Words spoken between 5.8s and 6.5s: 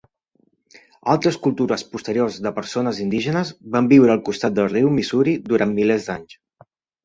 milers d"anys.